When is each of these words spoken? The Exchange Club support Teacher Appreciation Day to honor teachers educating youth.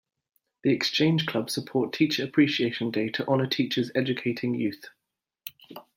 The 0.63 0.71
Exchange 0.73 1.27
Club 1.27 1.51
support 1.51 1.93
Teacher 1.93 2.23
Appreciation 2.23 2.89
Day 2.89 3.09
to 3.09 3.27
honor 3.27 3.45
teachers 3.45 3.91
educating 3.93 4.55
youth. 4.55 4.87